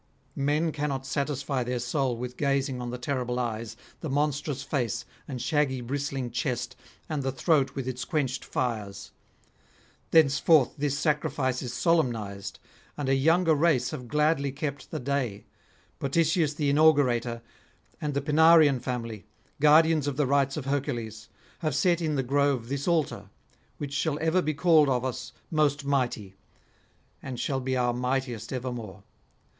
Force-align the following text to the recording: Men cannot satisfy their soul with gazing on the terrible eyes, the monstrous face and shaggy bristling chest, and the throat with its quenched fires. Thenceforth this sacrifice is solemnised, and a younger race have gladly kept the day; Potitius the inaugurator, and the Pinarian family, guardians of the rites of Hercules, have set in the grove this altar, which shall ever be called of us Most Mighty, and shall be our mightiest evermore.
Men 0.35 0.71
cannot 0.71 1.05
satisfy 1.05 1.63
their 1.63 1.77
soul 1.77 2.17
with 2.17 2.35
gazing 2.35 2.81
on 2.81 2.89
the 2.89 2.97
terrible 2.97 3.37
eyes, 3.37 3.77
the 3.99 4.09
monstrous 4.09 4.63
face 4.63 5.05
and 5.27 5.39
shaggy 5.39 5.79
bristling 5.79 6.31
chest, 6.31 6.75
and 7.07 7.21
the 7.21 7.31
throat 7.31 7.75
with 7.75 7.87
its 7.87 8.03
quenched 8.03 8.43
fires. 8.43 9.11
Thenceforth 10.09 10.73
this 10.75 10.97
sacrifice 10.97 11.61
is 11.61 11.71
solemnised, 11.71 12.57
and 12.97 13.09
a 13.09 13.13
younger 13.13 13.53
race 13.53 13.91
have 13.91 14.07
gladly 14.07 14.51
kept 14.51 14.89
the 14.89 14.99
day; 14.99 15.45
Potitius 15.99 16.55
the 16.55 16.71
inaugurator, 16.73 17.43
and 18.01 18.15
the 18.15 18.21
Pinarian 18.21 18.79
family, 18.79 19.27
guardians 19.59 20.07
of 20.07 20.17
the 20.17 20.25
rites 20.25 20.57
of 20.57 20.65
Hercules, 20.65 21.29
have 21.59 21.75
set 21.75 22.01
in 22.01 22.15
the 22.15 22.23
grove 22.23 22.69
this 22.69 22.87
altar, 22.87 23.29
which 23.77 23.93
shall 23.93 24.17
ever 24.19 24.41
be 24.41 24.55
called 24.55 24.89
of 24.89 25.05
us 25.05 25.31
Most 25.51 25.85
Mighty, 25.85 26.33
and 27.21 27.39
shall 27.39 27.59
be 27.59 27.77
our 27.77 27.93
mightiest 27.93 28.51
evermore. 28.51 29.03